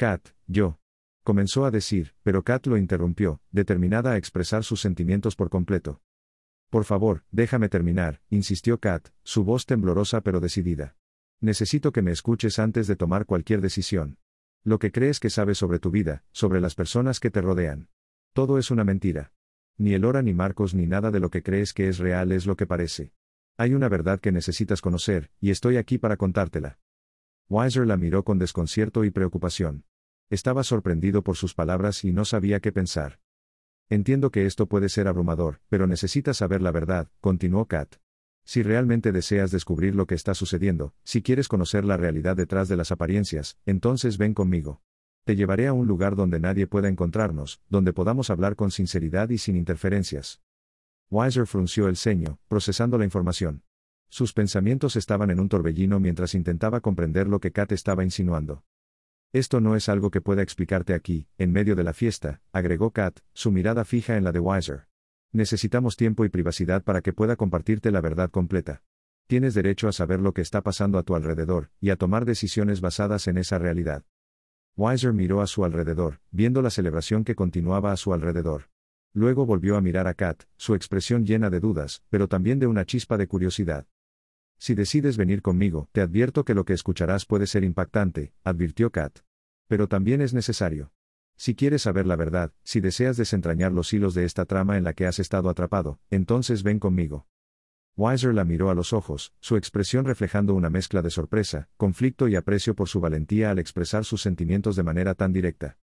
Kat, 0.00 0.30
yo. 0.46 0.78
Comenzó 1.24 1.66
a 1.66 1.70
decir, 1.70 2.14
pero 2.22 2.42
Kat 2.42 2.66
lo 2.66 2.78
interrumpió, 2.78 3.42
determinada 3.50 4.12
a 4.12 4.16
expresar 4.16 4.64
sus 4.64 4.80
sentimientos 4.80 5.36
por 5.36 5.50
completo. 5.50 6.00
Por 6.70 6.86
favor, 6.86 7.22
déjame 7.30 7.68
terminar, 7.68 8.22
insistió 8.30 8.80
Kat, 8.80 9.10
su 9.24 9.44
voz 9.44 9.66
temblorosa 9.66 10.22
pero 10.22 10.40
decidida. 10.40 10.96
Necesito 11.42 11.92
que 11.92 12.00
me 12.00 12.12
escuches 12.12 12.58
antes 12.58 12.86
de 12.86 12.96
tomar 12.96 13.26
cualquier 13.26 13.60
decisión. 13.60 14.16
Lo 14.64 14.78
que 14.78 14.90
crees 14.90 15.20
que 15.20 15.28
sabes 15.28 15.58
sobre 15.58 15.80
tu 15.80 15.90
vida, 15.90 16.24
sobre 16.32 16.62
las 16.62 16.74
personas 16.74 17.20
que 17.20 17.30
te 17.30 17.42
rodean. 17.42 17.90
Todo 18.32 18.56
es 18.56 18.70
una 18.70 18.84
mentira. 18.84 19.34
Ni 19.76 19.92
Elora 19.92 20.22
ni 20.22 20.32
Marcos 20.32 20.72
ni 20.72 20.86
nada 20.86 21.10
de 21.10 21.20
lo 21.20 21.28
que 21.28 21.42
crees 21.42 21.74
que 21.74 21.88
es 21.88 21.98
real 21.98 22.32
es 22.32 22.46
lo 22.46 22.56
que 22.56 22.66
parece. 22.66 23.12
Hay 23.58 23.74
una 23.74 23.90
verdad 23.90 24.18
que 24.18 24.32
necesitas 24.32 24.80
conocer, 24.80 25.30
y 25.42 25.50
estoy 25.50 25.76
aquí 25.76 25.98
para 25.98 26.16
contártela. 26.16 26.78
Weiser 27.50 27.86
la 27.86 27.98
miró 27.98 28.24
con 28.24 28.38
desconcierto 28.38 29.04
y 29.04 29.10
preocupación. 29.10 29.84
Estaba 30.30 30.62
sorprendido 30.62 31.24
por 31.24 31.36
sus 31.36 31.54
palabras 31.54 32.04
y 32.04 32.12
no 32.12 32.24
sabía 32.24 32.60
qué 32.60 32.70
pensar. 32.70 33.18
Entiendo 33.88 34.30
que 34.30 34.46
esto 34.46 34.66
puede 34.66 34.88
ser 34.88 35.08
abrumador, 35.08 35.60
pero 35.68 35.88
necesitas 35.88 36.36
saber 36.36 36.62
la 36.62 36.70
verdad, 36.70 37.08
continuó 37.20 37.66
Kat. 37.66 37.96
Si 38.44 38.62
realmente 38.62 39.10
deseas 39.10 39.50
descubrir 39.50 39.96
lo 39.96 40.06
que 40.06 40.14
está 40.14 40.34
sucediendo, 40.34 40.94
si 41.02 41.20
quieres 41.20 41.48
conocer 41.48 41.84
la 41.84 41.96
realidad 41.96 42.36
detrás 42.36 42.68
de 42.68 42.76
las 42.76 42.92
apariencias, 42.92 43.58
entonces 43.66 44.18
ven 44.18 44.32
conmigo. 44.32 44.82
Te 45.24 45.34
llevaré 45.34 45.66
a 45.66 45.72
un 45.72 45.88
lugar 45.88 46.14
donde 46.14 46.38
nadie 46.38 46.68
pueda 46.68 46.88
encontrarnos, 46.88 47.60
donde 47.68 47.92
podamos 47.92 48.30
hablar 48.30 48.54
con 48.54 48.70
sinceridad 48.70 49.30
y 49.30 49.38
sin 49.38 49.56
interferencias. 49.56 50.42
Weiser 51.10 51.48
frunció 51.48 51.88
el 51.88 51.96
ceño, 51.96 52.38
procesando 52.46 52.98
la 52.98 53.04
información. 53.04 53.64
Sus 54.08 54.32
pensamientos 54.32 54.94
estaban 54.94 55.30
en 55.30 55.40
un 55.40 55.48
torbellino 55.48 55.98
mientras 55.98 56.36
intentaba 56.36 56.80
comprender 56.80 57.26
lo 57.26 57.40
que 57.40 57.50
Kat 57.50 57.72
estaba 57.72 58.04
insinuando. 58.04 58.62
Esto 59.32 59.60
no 59.60 59.76
es 59.76 59.88
algo 59.88 60.10
que 60.10 60.20
pueda 60.20 60.42
explicarte 60.42 60.92
aquí, 60.92 61.28
en 61.38 61.52
medio 61.52 61.76
de 61.76 61.84
la 61.84 61.92
fiesta, 61.92 62.42
agregó 62.50 62.90
Kat, 62.90 63.20
su 63.32 63.52
mirada 63.52 63.84
fija 63.84 64.16
en 64.16 64.24
la 64.24 64.32
de 64.32 64.40
Weiser. 64.40 64.88
Necesitamos 65.30 65.96
tiempo 65.96 66.24
y 66.24 66.30
privacidad 66.30 66.82
para 66.82 67.00
que 67.00 67.12
pueda 67.12 67.36
compartirte 67.36 67.92
la 67.92 68.00
verdad 68.00 68.30
completa. 68.30 68.82
Tienes 69.28 69.54
derecho 69.54 69.86
a 69.86 69.92
saber 69.92 70.18
lo 70.18 70.34
que 70.34 70.40
está 70.40 70.62
pasando 70.62 70.98
a 70.98 71.04
tu 71.04 71.14
alrededor, 71.14 71.70
y 71.80 71.90
a 71.90 71.96
tomar 71.96 72.24
decisiones 72.24 72.80
basadas 72.80 73.28
en 73.28 73.38
esa 73.38 73.60
realidad. 73.60 74.02
Weiser 74.76 75.12
miró 75.12 75.42
a 75.42 75.46
su 75.46 75.64
alrededor, 75.64 76.18
viendo 76.32 76.60
la 76.60 76.70
celebración 76.70 77.22
que 77.22 77.36
continuaba 77.36 77.92
a 77.92 77.96
su 77.96 78.12
alrededor. 78.12 78.68
Luego 79.12 79.46
volvió 79.46 79.76
a 79.76 79.80
mirar 79.80 80.08
a 80.08 80.14
Kat, 80.14 80.42
su 80.56 80.74
expresión 80.74 81.24
llena 81.24 81.50
de 81.50 81.60
dudas, 81.60 82.02
pero 82.10 82.26
también 82.26 82.58
de 82.58 82.66
una 82.66 82.84
chispa 82.84 83.16
de 83.16 83.28
curiosidad. 83.28 83.86
Si 84.60 84.74
decides 84.74 85.16
venir 85.16 85.40
conmigo, 85.40 85.88
te 85.90 86.02
advierto 86.02 86.44
que 86.44 86.52
lo 86.52 86.66
que 86.66 86.74
escucharás 86.74 87.24
puede 87.24 87.46
ser 87.46 87.64
impactante, 87.64 88.34
advirtió 88.44 88.92
Kat. 88.92 89.20
Pero 89.68 89.88
también 89.88 90.20
es 90.20 90.34
necesario. 90.34 90.92
Si 91.34 91.54
quieres 91.54 91.80
saber 91.80 92.06
la 92.06 92.14
verdad, 92.14 92.52
si 92.62 92.80
deseas 92.80 93.16
desentrañar 93.16 93.72
los 93.72 93.90
hilos 93.94 94.12
de 94.12 94.26
esta 94.26 94.44
trama 94.44 94.76
en 94.76 94.84
la 94.84 94.92
que 94.92 95.06
has 95.06 95.18
estado 95.18 95.48
atrapado, 95.48 95.98
entonces 96.10 96.62
ven 96.62 96.78
conmigo. 96.78 97.26
Weiser 97.96 98.34
la 98.34 98.44
miró 98.44 98.68
a 98.68 98.74
los 98.74 98.92
ojos, 98.92 99.32
su 99.40 99.56
expresión 99.56 100.04
reflejando 100.04 100.52
una 100.52 100.68
mezcla 100.68 101.00
de 101.00 101.08
sorpresa, 101.08 101.70
conflicto 101.78 102.28
y 102.28 102.36
aprecio 102.36 102.74
por 102.74 102.86
su 102.86 103.00
valentía 103.00 103.50
al 103.50 103.58
expresar 103.58 104.04
sus 104.04 104.20
sentimientos 104.20 104.76
de 104.76 104.82
manera 104.82 105.14
tan 105.14 105.32
directa. 105.32 105.78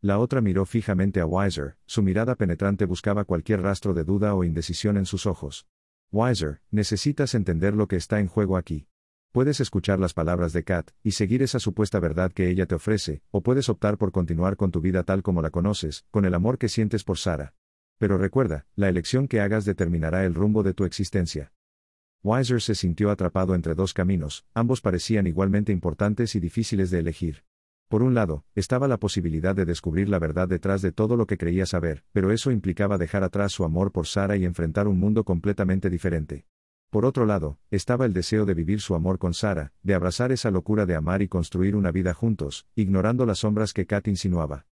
La 0.00 0.20
otra 0.20 0.40
miró 0.40 0.66
fijamente 0.66 1.18
a 1.18 1.26
Weiser, 1.26 1.78
su 1.84 2.04
mirada 2.04 2.36
penetrante 2.36 2.84
buscaba 2.84 3.24
cualquier 3.24 3.62
rastro 3.62 3.92
de 3.92 4.04
duda 4.04 4.36
o 4.36 4.44
indecisión 4.44 4.98
en 4.98 5.04
sus 5.04 5.26
ojos. 5.26 5.66
Weiser, 6.14 6.60
necesitas 6.70 7.34
entender 7.34 7.74
lo 7.74 7.88
que 7.88 7.96
está 7.96 8.20
en 8.20 8.28
juego 8.28 8.56
aquí. 8.56 8.86
Puedes 9.32 9.58
escuchar 9.58 9.98
las 9.98 10.14
palabras 10.14 10.52
de 10.52 10.62
Kat, 10.62 10.92
y 11.02 11.10
seguir 11.10 11.42
esa 11.42 11.58
supuesta 11.58 11.98
verdad 11.98 12.30
que 12.30 12.48
ella 12.48 12.66
te 12.66 12.76
ofrece, 12.76 13.24
o 13.32 13.42
puedes 13.42 13.68
optar 13.68 13.98
por 13.98 14.12
continuar 14.12 14.56
con 14.56 14.70
tu 14.70 14.80
vida 14.80 15.02
tal 15.02 15.24
como 15.24 15.42
la 15.42 15.50
conoces, 15.50 16.06
con 16.12 16.24
el 16.24 16.34
amor 16.34 16.56
que 16.56 16.68
sientes 16.68 17.02
por 17.02 17.18
Sara. 17.18 17.54
Pero 17.98 18.16
recuerda, 18.16 18.64
la 18.76 18.88
elección 18.88 19.26
que 19.26 19.40
hagas 19.40 19.64
determinará 19.64 20.24
el 20.24 20.34
rumbo 20.34 20.62
de 20.62 20.72
tu 20.72 20.84
existencia. 20.84 21.52
Weiser 22.22 22.62
se 22.62 22.76
sintió 22.76 23.10
atrapado 23.10 23.56
entre 23.56 23.74
dos 23.74 23.92
caminos, 23.92 24.46
ambos 24.54 24.80
parecían 24.80 25.26
igualmente 25.26 25.72
importantes 25.72 26.36
y 26.36 26.38
difíciles 26.38 26.92
de 26.92 27.00
elegir. 27.00 27.42
Por 27.94 28.02
un 28.02 28.12
lado, 28.12 28.44
estaba 28.56 28.88
la 28.88 28.98
posibilidad 28.98 29.54
de 29.54 29.64
descubrir 29.64 30.08
la 30.08 30.18
verdad 30.18 30.48
detrás 30.48 30.82
de 30.82 30.90
todo 30.90 31.16
lo 31.16 31.28
que 31.28 31.38
creía 31.38 31.64
saber, 31.64 32.02
pero 32.10 32.32
eso 32.32 32.50
implicaba 32.50 32.98
dejar 32.98 33.22
atrás 33.22 33.52
su 33.52 33.62
amor 33.62 33.92
por 33.92 34.08
Sara 34.08 34.36
y 34.36 34.44
enfrentar 34.44 34.88
un 34.88 34.98
mundo 34.98 35.22
completamente 35.22 35.88
diferente. 35.90 36.44
Por 36.90 37.06
otro 37.06 37.24
lado, 37.24 37.60
estaba 37.70 38.04
el 38.04 38.12
deseo 38.12 38.46
de 38.46 38.54
vivir 38.54 38.80
su 38.80 38.96
amor 38.96 39.20
con 39.20 39.32
Sara, 39.32 39.72
de 39.84 39.94
abrazar 39.94 40.32
esa 40.32 40.50
locura 40.50 40.86
de 40.86 40.96
amar 40.96 41.22
y 41.22 41.28
construir 41.28 41.76
una 41.76 41.92
vida 41.92 42.14
juntos, 42.14 42.66
ignorando 42.74 43.26
las 43.26 43.38
sombras 43.38 43.72
que 43.72 43.86
Kat 43.86 44.08
insinuaba. 44.08 44.66